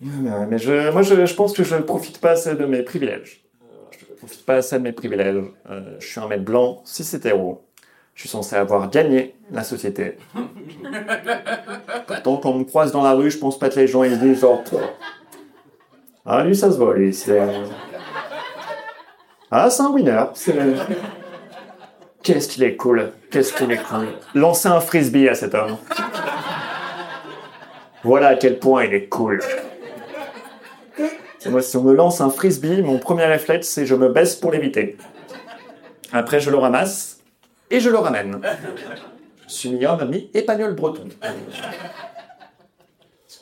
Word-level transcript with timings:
Mais 0.00 0.58
je, 0.58 0.90
moi, 0.90 1.02
je, 1.02 1.24
je 1.26 1.34
pense 1.34 1.52
que 1.52 1.64
je 1.64 1.74
ne 1.74 1.80
profite 1.82 2.18
pas 2.20 2.32
assez 2.32 2.54
de 2.54 2.66
mes 2.66 2.82
privilèges. 2.82 3.42
Euh, 3.62 3.66
Je 3.98 4.04
ne 4.12 4.16
profite 4.16 4.44
pas 4.44 4.56
assez 4.56 4.76
de 4.78 4.82
mes 4.82 4.92
privilèges. 4.92 5.42
Euh, 5.70 5.96
je 5.98 6.06
suis 6.06 6.20
un 6.20 6.28
mec 6.28 6.42
blanc, 6.44 6.82
cis 6.84 7.16
hétéro. 7.16 7.62
Je 8.14 8.20
suis 8.22 8.28
censé 8.28 8.56
avoir 8.56 8.88
gagné 8.90 9.34
la 9.50 9.62
société. 9.62 10.16
Pourtant, 12.06 12.36
quand 12.38 12.50
on 12.50 12.58
me 12.58 12.64
croise 12.64 12.92
dans 12.92 13.02
la 13.02 13.12
rue, 13.12 13.30
je 13.30 13.38
pense 13.38 13.58
pas 13.58 13.68
que 13.68 13.76
les 13.78 13.86
gens 13.86 14.04
ils 14.04 14.12
se 14.14 14.20
disent 14.20 14.40
genre. 14.40 14.62
Ah, 16.24 16.42
lui, 16.44 16.56
ça 16.56 16.70
se 16.72 16.76
voit, 16.76 16.94
lui. 16.94 17.12
c'est- 17.14 17.40
Ah, 19.50 19.70
c'est 19.70 19.82
un 19.82 19.90
winner. 19.90 20.24
c'est- 20.34 20.54
Qu'est-ce 22.22 22.48
qu'il 22.48 22.64
est 22.64 22.74
cool. 22.76 23.12
Qu'est-ce 23.30 23.52
qu'il 23.52 23.70
est 23.70 23.82
cool. 23.82 24.08
Lancez 24.34 24.68
un 24.68 24.80
frisbee 24.80 25.28
à 25.28 25.34
cet 25.34 25.54
homme. 25.54 25.76
Voilà 28.02 28.28
à 28.28 28.34
quel 28.34 28.58
point 28.58 28.84
il 28.84 28.94
est 28.94 29.08
cool. 29.08 29.40
Moi, 31.50 31.62
si 31.62 31.76
on 31.76 31.82
me 31.82 31.94
lance 31.94 32.20
un 32.20 32.30
frisbee, 32.30 32.82
mon 32.82 32.98
premier 32.98 33.24
réflexe, 33.24 33.68
c'est 33.68 33.86
je 33.86 33.94
me 33.94 34.08
baisse 34.08 34.36
pour 34.36 34.52
l'éviter. 34.52 34.96
Après, 36.12 36.40
je 36.40 36.50
le 36.50 36.56
ramasse 36.56 37.20
et 37.70 37.80
je 37.80 37.90
le 37.90 37.98
ramène. 37.98 38.40
Je 39.48 39.52
suis 39.52 39.86
homme, 39.86 40.00
ami 40.00 40.30
épagnol 40.34 40.74
breton. 40.74 41.08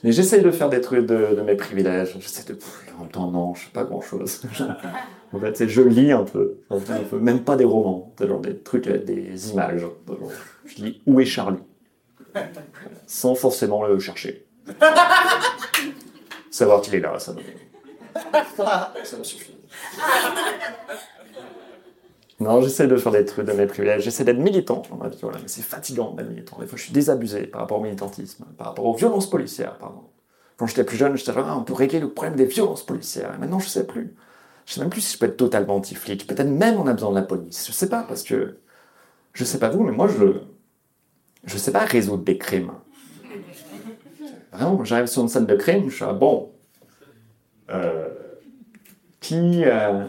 Mais 0.03 0.13
j'essaye 0.13 0.43
de 0.43 0.51
faire 0.51 0.69
des 0.69 0.83
trucs 0.83 1.07
de, 1.07 1.35
de 1.35 1.41
mes 1.41 1.55
privilèges. 1.55 2.15
J'essaie 2.21 2.53
de. 2.53 2.59
En 2.99 3.03
même 3.03 3.11
temps, 3.11 3.31
non, 3.31 3.55
je 3.55 3.65
sais 3.65 3.71
pas 3.73 3.85
grand 3.85 4.03
chose. 4.03 4.43
en 5.33 5.41
fait, 5.41 5.57
c'est 5.57 5.69
je 5.69 5.81
lis 5.81 6.13
un 6.13 6.25
peu. 6.25 6.59
Un. 6.71 6.79
Même 7.19 7.43
pas 7.43 7.57
des 7.57 7.65
romans. 7.65 8.13
C'est 8.19 8.29
genre 8.29 8.41
des 8.41 8.59
trucs 8.59 8.87
avec 8.87 9.07
des 9.07 9.51
images. 9.51 9.81
Genre, 9.81 9.97
Je 10.67 10.83
lis 10.83 11.03
Où 11.07 11.21
est 11.21 11.25
Charlie? 11.25 11.63
Sans 13.07 13.35
forcément 13.35 13.85
le 13.87 13.99
chercher. 13.99 14.47
Savoir 16.51 16.83
qu'il 16.83 16.95
est 16.95 17.01
là, 17.01 17.19
ça 17.19 17.33
me, 17.33 17.41
ça 19.05 19.17
me 19.19 19.25
suffit. 19.25 19.57
Non, 22.41 22.61
j'essaie 22.61 22.87
de 22.87 22.97
faire 22.97 23.13
des 23.13 23.25
trucs 23.25 23.47
de 23.47 23.53
mes 23.53 23.67
privilèges. 23.67 24.03
J'essaie 24.03 24.25
d'être 24.25 24.39
militant 24.39 24.83
voilà. 24.91 25.39
Mais 25.41 25.49
c'est 25.49 25.63
fatigant 25.63 26.11
d'être 26.13 26.29
militant. 26.29 26.59
Des 26.59 26.67
fois, 26.67 26.77
je 26.77 26.83
suis 26.83 26.93
désabusé 26.93 27.47
par 27.47 27.63
rapport 27.63 27.79
au 27.79 27.83
militantisme, 27.83 28.45
par 28.59 28.69
rapport 28.69 28.87
aux 28.87 28.95
violences 28.95 29.31
policières. 29.31 29.79
Quand 30.57 30.67
j'étais 30.67 30.85
plus 30.85 30.97
jeune, 30.97 31.17
j'étais 31.17 31.33
là, 31.33 31.45
ah, 31.49 31.57
on 31.57 31.65
peut 31.65 31.75
régler 31.75 32.01
le 32.01 32.09
problème 32.09 32.37
des 32.37 32.47
violences 32.47 32.85
policières. 32.85 33.33
Et 33.35 33.39
maintenant, 33.39 33.61
je 33.61 33.69
sais 33.69 33.87
plus. 33.87 34.15
Je 34.67 34.75
sais 34.75 34.81
même 34.81 34.91
plus 34.91 35.01
si 35.01 35.15
je 35.15 35.19
peux 35.19 35.27
être 35.27 35.37
totalement 35.37 35.77
anti-flic. 35.77 36.27
Peut-être 36.27 36.49
même 36.49 36.79
on 36.81 36.87
a 36.87 36.93
besoin 36.93 37.11
de 37.11 37.17
la 37.17 37.23
police. 37.23 37.67
Je 37.67 37.73
sais 37.73 37.89
pas, 37.89 38.03
parce 38.03 38.23
que 38.23 38.59
je 39.33 39.45
sais 39.45 39.59
pas 39.59 39.69
vous, 39.69 39.83
mais 39.83 39.93
moi, 39.93 40.09
je 40.09 40.41
je 41.45 41.59
sais 41.59 41.73
pas 41.73 41.81
résoudre 41.81 42.25
des 42.25 42.39
crimes. 42.39 42.73
Vraiment, 44.53 44.83
j'arrive 44.85 45.07
sur 45.07 45.23
une 45.23 45.29
scène 45.29 45.47
de 45.47 45.57
crime, 45.57 45.91
je 45.91 45.97
suis 45.97 46.05
là, 46.05 46.13
bon, 46.13 46.54
euh, 47.75 48.09
qui, 49.21 49.65
euh, 49.65 50.05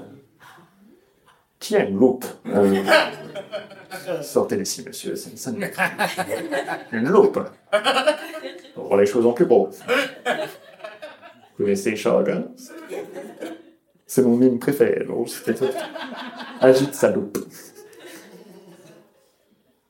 qui 1.60 1.76
a 1.76 1.84
une 1.84 1.98
loupe 1.98 2.26
Euh, 2.48 2.84
Sortez 4.22 4.58
d'ici, 4.58 4.84
monsieur, 4.86 5.16
c'est 5.16 5.52
une 6.92 7.10
loupe. 7.10 7.40
Rend 8.76 8.96
les 8.98 9.06
choses 9.06 9.26
en 9.26 9.32
plus 9.34 9.46
beau. 9.46 9.70
Vous 11.58 11.64
connaissez 11.64 11.96
Charles 11.96 12.26
Gans 12.26 12.44
C'est 14.06 14.22
mon 14.22 14.36
mime 14.38 14.60
préféré, 14.60 15.06
donc. 15.06 15.30
Agite 16.62 16.94
sa 16.94 17.10
loupe. 17.12 17.40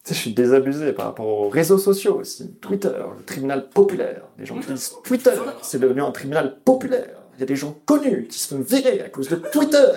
Je 0.07 0.13
suis 0.13 0.33
désabusé 0.33 0.93
par 0.93 1.07
rapport 1.07 1.25
aux 1.25 1.49
réseaux 1.49 1.79
sociaux 1.79 2.19
aussi. 2.19 2.53
Twitter, 2.61 2.91
le 3.17 3.23
tribunal 3.25 3.69
populaire. 3.69 4.21
Les 4.37 4.45
gens 4.45 4.59
qui 4.59 4.71
disent 4.71 4.93
Twitter, 5.03 5.31
c'est 5.63 5.79
devenu 5.79 6.03
un 6.03 6.11
tribunal 6.11 6.59
populaire. 6.63 7.24
Il 7.35 7.41
y 7.41 7.43
a 7.43 7.45
des 7.45 7.55
gens 7.55 7.75
connus 7.85 8.27
qui 8.29 8.39
se 8.39 8.53
font 8.53 8.61
virer 8.61 9.01
à 9.01 9.09
cause 9.09 9.27
de 9.29 9.35
Twitter. 9.35 9.91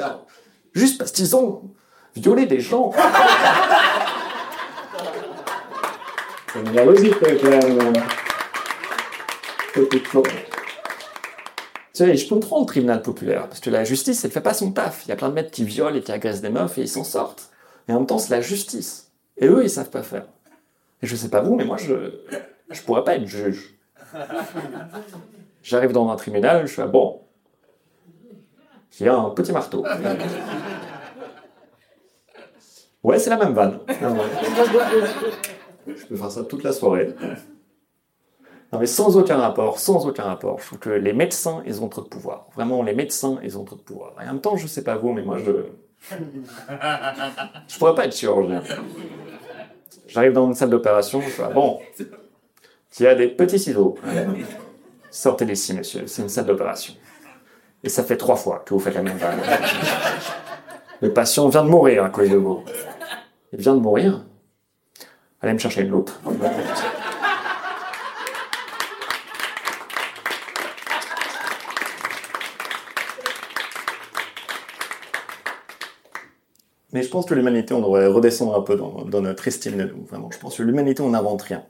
Juste 0.73 0.99
parce 0.99 1.13
qu'ils 1.13 1.37
ont 1.37 1.63
violé 2.17 2.47
des 2.47 2.61
gens. 2.61 2.93
Tu 11.93 12.05
sais, 12.05 12.17
je 12.17 12.29
comprends 12.29 12.61
le 12.61 12.67
tribunal 12.67 13.03
populaire, 13.03 13.49
parce 13.49 13.61
que 13.61 13.71
la 13.71 13.85
justice, 13.85 14.25
elle 14.25 14.31
fait 14.31 14.41
pas 14.41 14.55
son 14.55 14.73
taf. 14.73 15.05
Il 15.07 15.09
y 15.09 15.13
a 15.13 15.17
plein 15.17 15.29
de 15.29 15.35
mecs 15.35 15.51
qui 15.51 15.65
violent 15.65 15.97
et 15.97 16.01
qui 16.01 16.13
agressent 16.13 16.41
des 16.41 16.49
meufs 16.49 16.79
et 16.79 16.83
ils 16.83 16.89
s'en 16.89 17.05
sortent. 17.05 17.51
Et 17.89 17.93
en 17.93 17.97
même 17.97 18.07
temps, 18.07 18.19
c'est 18.19 18.35
la 18.35 18.41
justice. 18.41 19.11
Et 19.37 19.47
eux, 19.47 19.63
ils 19.63 19.71
savent 19.71 19.91
pas 19.91 20.03
faire. 20.03 20.27
Et 21.03 21.07
je 21.07 21.15
sais 21.15 21.29
pas 21.29 21.41
vous, 21.41 21.55
mais 21.55 21.65
moi, 21.65 21.77
je, 21.77 21.95
je 22.71 22.83
pourrais 22.83 23.05
pas 23.05 23.15
être 23.15 23.27
juge. 23.27 23.75
J'arrive 25.63 25.93
dans 25.93 26.11
un 26.11 26.17
tribunal, 26.17 26.67
je 26.67 26.73
suis 26.73 26.81
là, 26.81 26.89
bon, 26.89 27.21
y 29.01 29.09
a 29.09 29.17
un 29.17 29.31
petit 29.31 29.53
marteau. 29.53 29.85
Ouais, 33.03 33.19
c'est 33.19 33.31
la 33.31 33.37
même 33.37 33.55
vanne. 33.55 33.79
Je 35.87 36.05
peux 36.07 36.17
faire 36.17 36.31
ça 36.31 36.45
toute 36.45 36.63
la 36.63 36.73
soirée. 36.73 37.15
Non, 38.73 38.81
mais 38.81 38.87
sans 38.87 39.17
aucun 39.17 39.39
rapport, 39.39 39.79
sans 39.79 40.07
aucun 40.07 40.25
rapport. 40.25 40.61
Je 40.61 40.67
trouve 40.67 40.79
que 40.79 40.91
les 40.91 41.15
médecins, 41.15 41.63
ils 41.65 41.83
ont 41.83 41.89
trop 41.89 42.03
de 42.03 42.09
pouvoir. 42.09 42.49
Vraiment, 42.55 42.83
les 42.83 42.95
médecins, 42.95 43.39
ils 43.43 43.57
ont 43.57 43.65
trop 43.65 43.77
de 43.77 43.81
pouvoir. 43.81 44.13
Et 44.21 44.25
en 44.25 44.33
même 44.33 44.41
temps, 44.43 44.57
je 44.57 44.67
sais 44.67 44.85
pas 44.85 44.97
vous, 44.97 45.13
mais 45.13 45.23
moi, 45.23 45.39
je. 45.39 45.53
Je 47.67 47.79
pourrais 47.79 47.95
pas 47.95 48.05
être 48.05 48.15
chirurgien. 48.15 48.63
J'arrive 50.07 50.33
dans 50.33 50.47
une 50.47 50.55
salle 50.55 50.71
d'opération, 50.71 51.21
je 51.21 51.29
fais 51.29 51.43
ah, 51.45 51.51
bon, 51.51 51.81
il 52.99 53.03
y 53.03 53.07
a 53.07 53.15
des 53.15 53.29
petits 53.29 53.59
ciseaux. 53.59 53.97
Sortez 55.11 55.45
d'ici, 55.45 55.75
monsieur, 55.75 56.07
c'est 56.07 56.23
une 56.23 56.29
salle 56.29 56.47
d'opération. 56.47 56.95
Et 57.85 57.89
ça 57.89 58.03
fait 58.03 58.17
trois 58.17 58.37
fois 58.37 58.63
que 58.67 58.75
vous 58.75 58.81
faites 58.81 58.95
la 58.95 59.03
même 59.03 59.17
vanne. 59.19 59.39
Le 61.01 61.13
patient 61.13 61.49
vient 61.49 61.63
de 61.63 61.69
mourir 61.69 62.05
à 62.05 62.11
cause 62.11 62.29
de. 62.29 62.43
Il 63.53 63.61
vient 63.61 63.75
de 63.75 63.81
mourir 63.81 64.25
Allez 65.41 65.53
me 65.53 65.59
chercher 65.59 65.83
une 65.83 65.91
loupe. 65.91 66.11
Mais 76.93 77.03
je 77.03 77.11
pense 77.11 77.27
que 77.27 77.35
l'humanité, 77.35 77.75
on 77.75 77.81
devrait 77.81 78.09
redescendre 78.09 78.57
un 78.57 78.63
peu 78.63 78.75
dans, 78.75 79.05
dans 79.05 79.21
notre 79.21 79.47
estime 79.47 79.77
de 79.77 79.85
nous. 79.85 80.05
Vraiment, 80.07 80.31
je 80.33 80.39
pense 80.39 80.57
que 80.57 80.65
l'humanité, 80.65 81.03
on 81.03 81.11
n'invente 81.11 81.43
rien. 81.43 81.63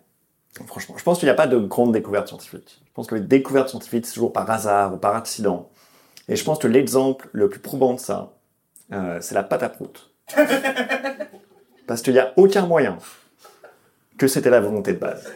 Franchement, 0.66 0.94
je 0.96 1.04
pense 1.04 1.18
qu'il 1.18 1.26
n'y 1.26 1.32
a 1.32 1.34
pas 1.34 1.46
de 1.46 1.58
grande 1.58 1.92
découverte 1.92 2.28
scientifique. 2.28 2.80
Je 2.86 2.92
pense 2.94 3.06
que 3.06 3.16
les 3.16 3.20
découvertes 3.20 3.68
scientifiques, 3.68 4.06
c'est 4.06 4.14
toujours 4.14 4.32
par 4.32 4.50
hasard 4.50 4.94
ou 4.94 4.96
par 4.96 5.14
accident. 5.14 5.68
Et 6.28 6.36
je 6.36 6.44
pense 6.44 6.58
que 6.58 6.68
l'exemple 6.68 7.28
le 7.32 7.48
plus 7.48 7.60
probant 7.60 7.94
de 7.94 8.00
ça, 8.00 8.34
euh, 8.92 9.18
c'est 9.20 9.34
la 9.34 9.42
pâte 9.42 9.62
à 9.62 9.68
prout. 9.68 10.10
Parce 11.86 12.02
qu'il 12.02 12.12
n'y 12.12 12.18
a 12.18 12.32
aucun 12.36 12.66
moyen 12.66 12.98
que 14.18 14.26
c'était 14.26 14.50
la 14.50 14.60
volonté 14.60 14.92
de 14.92 14.98
base. 14.98 15.32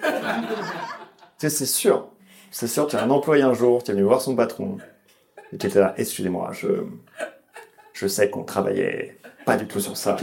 Tu 1.38 1.48
sais, 1.48 1.50
c'est 1.50 1.66
sûr. 1.66 2.08
C'est 2.50 2.68
sûr, 2.68 2.86
tu 2.86 2.96
as 2.96 3.02
un 3.02 3.10
employé 3.10 3.42
un 3.42 3.54
jour 3.54 3.82
qui 3.82 3.90
est 3.90 3.94
venu 3.94 4.04
voir 4.04 4.20
son 4.20 4.36
patron 4.36 4.76
et 5.52 5.56
qui 5.56 5.66
était 5.66 5.80
là, 5.80 5.94
excusez-moi, 5.96 6.50
je, 6.52 6.68
je 7.94 8.06
sais 8.06 8.28
qu'on 8.28 8.44
travaillait 8.44 9.16
pas 9.46 9.56
du 9.56 9.66
tout 9.66 9.80
sur 9.80 9.96
ça. 9.96 10.16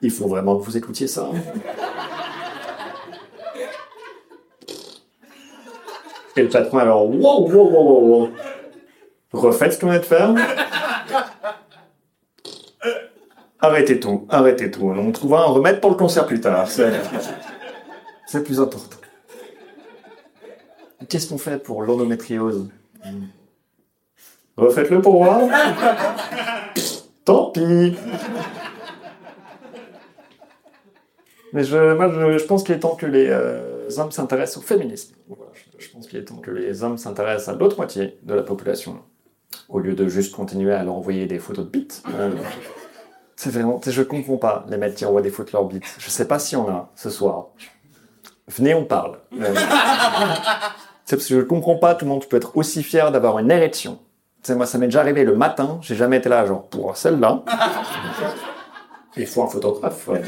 Il 0.00 0.10
faut 0.10 0.28
vraiment 0.28 0.56
que 0.56 0.62
vous 0.62 0.76
écoutiez 0.76 1.08
ça. 1.08 1.30
Et 6.38 6.42
le 6.42 6.48
patron 6.48 6.78
alors, 6.78 7.04
wow, 7.04 7.48
wow, 7.48 7.68
wow, 7.68 7.82
wow, 7.82 8.20
wow. 8.20 8.30
Refaites 9.32 9.72
ce 9.72 9.80
qu'on 9.80 9.90
vient 9.90 9.98
de 9.98 10.04
faire. 10.04 10.32
Arrêtez 13.58 13.98
tout, 13.98 14.24
arrêtez 14.28 14.70
tout. 14.70 14.88
On 14.88 15.10
trouvera 15.10 15.42
un 15.42 15.46
remède 15.46 15.80
pour 15.80 15.90
le 15.90 15.96
concert 15.96 16.26
plus 16.26 16.40
tard. 16.40 16.70
C'est 16.70 16.92
c'est 18.28 18.44
plus 18.44 18.60
important. 18.60 18.98
Qu'est-ce 21.08 21.28
qu'on 21.28 21.38
fait 21.38 21.60
pour 21.60 21.82
l'endométriose? 21.82 22.68
Refaites-le 24.56 25.02
pour 25.02 25.24
voir. 25.24 25.40
Tant 27.24 27.50
pis. 27.50 27.96
Mais 31.52 31.64
je, 31.64 31.94
moi, 31.94 32.12
je, 32.12 32.38
je 32.38 32.44
pense 32.44 32.62
qu'il 32.62 32.76
est 32.76 32.80
temps 32.80 32.94
que 32.94 33.06
les 33.06 33.26
euh, 33.28 33.77
hommes 33.98 34.10
s'intéressent 34.12 34.58
au 34.58 34.60
féminisme. 34.66 35.14
Voilà, 35.28 35.50
je, 35.54 35.84
je 35.84 35.90
pense 35.90 36.06
qu'il 36.06 36.18
est 36.18 36.24
temps 36.24 36.36
que 36.36 36.50
les 36.50 36.82
hommes 36.82 36.98
s'intéressent 36.98 37.54
à 37.54 37.58
l'autre 37.58 37.76
moitié 37.76 38.18
de 38.22 38.34
la 38.34 38.42
population, 38.42 38.98
au 39.68 39.78
lieu 39.78 39.94
de 39.94 40.08
juste 40.08 40.34
continuer 40.34 40.72
à 40.72 40.84
leur 40.84 40.94
envoyer 40.94 41.26
des 41.26 41.38
photos 41.38 41.64
de 41.64 41.70
bites. 41.70 42.02
Euh, 42.14 42.32
c'est 43.36 43.50
vraiment, 43.50 43.80
je 43.84 44.02
comprends 44.02 44.36
pas 44.36 44.66
les 44.68 44.76
mecs 44.76 44.94
qui 44.94 45.04
envoient 45.04 45.22
des 45.22 45.30
photos 45.30 45.52
de 45.52 45.56
leurs 45.58 45.66
bites. 45.68 45.96
Je 45.98 46.10
sais 46.10 46.26
pas 46.26 46.38
s'il 46.38 46.58
y 46.58 46.60
en 46.60 46.68
a 46.68 46.90
ce 46.94 47.10
soir. 47.10 47.48
Venez, 48.48 48.74
on 48.74 48.84
parle. 48.84 49.18
Euh, 49.40 49.54
c'est 51.04 51.16
parce 51.16 51.28
que 51.28 51.40
je 51.40 51.40
comprends 51.40 51.76
pas 51.76 51.94
tout 51.94 52.04
le 52.04 52.10
monde 52.10 52.26
peut 52.26 52.36
être 52.36 52.56
aussi 52.56 52.82
fier 52.82 53.12
d'avoir 53.12 53.38
une 53.38 53.50
érection. 53.50 53.98
Moi, 54.48 54.66
ça 54.66 54.78
m'est 54.78 54.86
déjà 54.86 55.00
arrivé 55.00 55.24
le 55.24 55.36
matin, 55.36 55.78
j'ai 55.82 55.94
jamais 55.94 56.16
été 56.16 56.28
là, 56.28 56.46
genre, 56.46 56.68
pour 56.68 56.96
celle-là. 56.96 57.42
Il 59.16 59.26
faut 59.26 59.42
un 59.42 59.48
photographe. 59.48 60.08
ouais. 60.08 60.22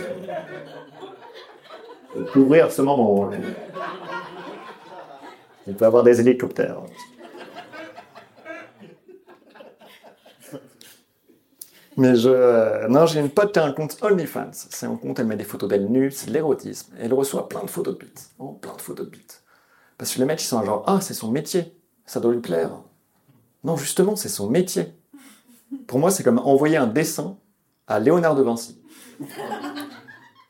Couvrir 2.33 2.71
ce 2.71 2.83
moment. 2.83 3.31
On 5.67 5.73
peut 5.73 5.85
avoir 5.85 6.03
des 6.03 6.21
hélicoptères. 6.21 6.83
Mais 11.97 12.17
je. 12.17 12.29
euh, 12.29 12.89
non, 12.89 13.07
j'ai 13.07 13.21
une 13.21 13.31
pote 13.31 13.53
qui 13.53 13.59
a 13.59 13.65
un 13.65 13.73
compte 13.73 13.97
OnlyFans. 14.03 14.51
C'est 14.53 14.87
un 14.87 14.97
compte, 14.97 15.19
elle 15.19 15.27
met 15.27 15.37
des 15.37 15.45
photos 15.45 15.69
d'elle 15.69 15.87
nue, 15.87 16.11
c'est 16.11 16.29
de 16.29 16.33
l'érotisme. 16.33 16.95
Elle 16.99 17.13
reçoit 17.13 17.49
plein 17.49 17.63
de 17.63 17.71
photos 17.71 17.95
de 17.95 18.05
bites. 18.05 18.31
Oh, 18.39 18.53
plein 18.53 18.75
de 18.75 18.81
photos 18.81 19.07
de 19.07 19.11
bites. 19.11 19.43
Parce 19.99 20.15
que 20.15 20.19
les 20.19 20.25
mecs, 20.25 20.43
ils 20.43 20.47
sont 20.47 20.65
genre, 20.65 20.83
ah, 20.87 21.01
c'est 21.01 21.15
son 21.15 21.31
métier. 21.31 21.77
Ça 22.07 22.21
doit 22.21 22.33
lui 22.33 22.41
plaire. 22.41 22.71
Non, 23.65 23.77
justement, 23.77 24.17
c'est 24.17 24.29
son 24.31 24.49
métier. 24.49 24.95
Pour 25.87 25.99
moi, 25.99 26.11
c'est 26.11 26.23
comme 26.23 26.39
envoyer 26.39 26.79
un 26.79 26.87
dessin 26.87 27.37
à 27.87 28.01
Léonard 28.01 28.35
de 28.35 28.43
Vinci. 28.43 28.81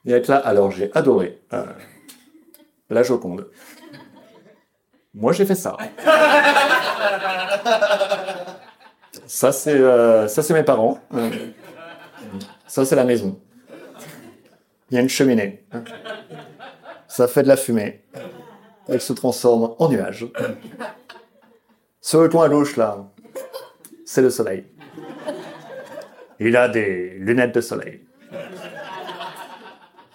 Et 0.06 0.12
être 0.12 0.28
là, 0.28 0.36
alors 0.36 0.70
j'ai 0.70 0.90
adoré. 0.94 1.40
euh, 1.52 1.64
la 2.88 3.02
Joconde. 3.02 3.48
Moi, 5.14 5.32
j'ai 5.32 5.44
fait 5.44 5.54
ça. 5.54 5.76
Ça, 9.26 9.52
c'est 9.52 9.74
euh, 9.74 10.26
mes 10.50 10.62
parents. 10.62 10.98
Euh, 11.14 11.30
ça, 12.66 12.84
c'est 12.84 12.96
la 12.96 13.04
maison. 13.04 13.38
Il 14.90 14.94
y 14.94 14.98
a 14.98 15.00
une 15.00 15.08
cheminée. 15.08 15.66
Ça 17.08 17.28
fait 17.28 17.42
de 17.42 17.48
la 17.48 17.56
fumée. 17.56 18.02
Elle 18.88 19.00
se 19.00 19.12
transforme 19.12 19.74
en 19.78 19.88
nuage. 19.88 20.26
Sur 22.00 22.22
coin 22.28 22.46
à 22.46 22.48
gauche, 22.48 22.76
là, 22.76 23.04
c'est 24.04 24.22
le 24.22 24.30
soleil. 24.30 24.64
Il 26.38 26.56
a 26.56 26.68
des 26.68 27.10
lunettes 27.18 27.54
de 27.54 27.60
soleil. 27.60 28.04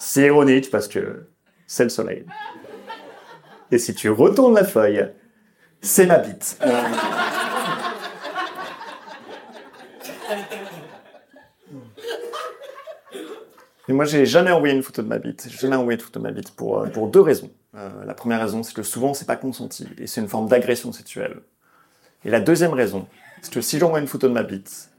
C'est 0.07 0.27
ironique 0.27 0.69
parce 0.69 0.87
que 0.87 1.25
c'est 1.65 1.83
le 1.83 1.89
soleil. 1.89 2.25
Et 3.71 3.79
si 3.79 3.95
tu 3.95 4.11
retournes 4.11 4.53
la 4.53 4.63
feuille, 4.63 5.11
c'est 5.81 6.05
ma 6.05 6.19
bite. 6.19 6.59
Et 13.87 13.93
moi, 13.93 14.05
j'ai 14.05 14.27
jamais 14.27 14.51
envoyé 14.51 14.75
une 14.75 14.83
photo 14.83 15.01
de 15.01 15.07
ma 15.07 15.17
bite. 15.17 15.47
J'ai 15.49 15.57
jamais 15.57 15.75
envoyé 15.75 15.97
une 15.97 16.05
photo 16.05 16.19
de 16.19 16.23
ma 16.23 16.31
bite 16.31 16.51
pour, 16.51 16.81
euh, 16.81 17.07
deux 17.07 17.21
raisons. 17.21 17.49
Euh, 17.73 17.89
la 18.05 18.13
première 18.13 18.39
raison, 18.39 18.61
c'est 18.61 18.75
que 18.75 18.83
souvent, 18.83 19.15
c'est 19.15 19.25
pas 19.25 19.37
consenti 19.37 19.87
et 19.97 20.05
c'est 20.05 20.21
une 20.21 20.29
forme 20.29 20.47
d'agression 20.47 20.91
sexuelle. 20.91 21.41
Et 22.23 22.29
la 22.29 22.41
deuxième 22.41 22.73
raison, 22.73 23.07
c'est 23.41 23.51
que 23.51 23.61
si 23.61 23.79
j'envoie 23.79 24.01
une 24.01 24.07
photo 24.07 24.27
de 24.27 24.33
ma 24.33 24.43
bite, 24.43 24.91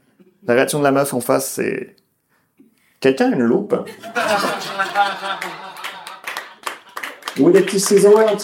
la 0.43 0.53
réaction 0.53 0.79
de 0.79 0.83
la 0.83 0.91
meuf 0.91 1.13
en 1.13 1.21
face, 1.21 1.49
c'est 1.49 1.95
quelqu'un 2.99 3.31
a 3.31 3.35
une 3.35 3.43
loupe. 3.43 3.75
Ou 7.39 7.51
des 7.51 7.61
petits 7.61 7.79
ciseaux 7.79 8.19
et 8.21 8.25
un 8.25 8.35